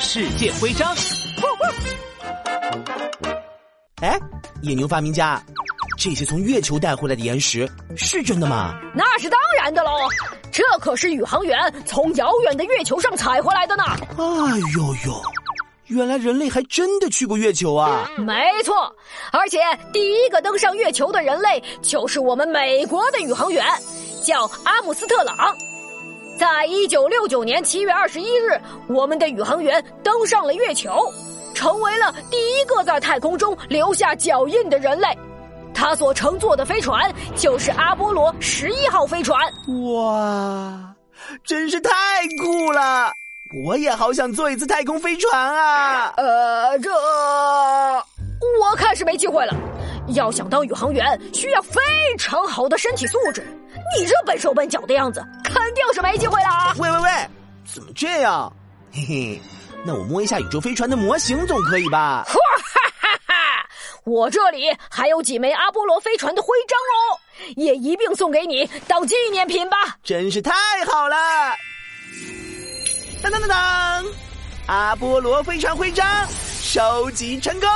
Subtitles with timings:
[0.00, 0.94] 世界徽章。
[4.00, 4.18] 哎，
[4.62, 5.42] 野牛发明家，
[5.98, 8.78] 这些从月球带回来的岩石是真的吗？
[8.94, 9.90] 那是当然的喽，
[10.52, 13.82] 这可是宇航员从遥远的月球上采回来的呢。
[14.16, 15.22] 哎呦呦，
[15.86, 18.08] 原来人类还真的去过月球啊！
[18.18, 18.34] 没
[18.64, 18.94] 错，
[19.32, 19.58] 而且
[19.92, 23.66] 第一个登上月球的人类就是我们美国的宇航员，
[24.22, 25.36] 叫阿姆斯特朗。
[26.38, 28.56] 在一九六九年七月二十一日，
[28.88, 31.12] 我们的宇航员登上了月球。
[31.52, 35.08] 成为了第一个在太空中留下脚印的人类，
[35.74, 39.36] 他所乘坐的飞船就是阿波罗十一号飞船。
[39.92, 40.94] 哇，
[41.42, 41.90] 真是太
[42.40, 43.10] 酷了！
[43.66, 46.14] 我也好想坐一次太空飞船啊！
[46.16, 49.52] 呃，这我看是没机会了。
[50.14, 51.80] 要想当宇航员，需要非
[52.16, 53.44] 常好的身体素质。
[53.98, 56.74] 你这笨手笨脚的样子，肯定是没机会了。
[56.78, 57.10] 喂喂喂，
[57.64, 58.52] 怎么这样？
[58.92, 59.40] 嘿嘿。
[59.84, 62.24] 那我摸一下宇宙飞船的模型总可以吧？
[62.26, 63.34] 哈哈哈！
[64.04, 67.20] 我这里还有几枚阿波罗飞船的徽章哦，
[67.56, 69.76] 也一并送给你当纪念品吧。
[70.02, 70.52] 真是太
[70.90, 71.16] 好了！
[73.22, 74.04] 当当当当，
[74.66, 76.06] 阿波罗飞船徽章
[76.60, 77.68] 收集成功。